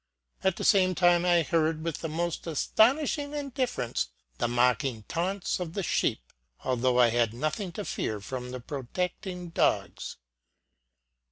At 0.43 0.55
the 0.55 0.63
same 0.63 0.95
time 0.95 1.25
I 1.25 1.43
heard, 1.43 1.83
with 1.83 1.99
the 1.99 2.09
most 2.09 2.47
astonishing 2.47 3.33
indiffer 3.35 3.83
ence, 3.83 4.07
the 4.39 4.47
mocking 4.47 5.03
taunts 5.07 5.59
of 5.59 5.77
a 5.77 5.83
sheep, 5.83 6.33
although 6.63 6.99
I 6.99 7.09
had 7.11 7.35
nothing 7.35 7.71
to 7.73 7.85
fear 7.85 8.19
from 8.19 8.59
protecting 8.63 9.49
dogs." 9.49 10.17